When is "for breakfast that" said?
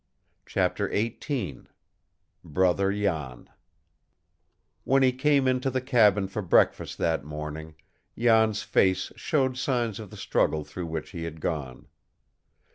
6.27-7.23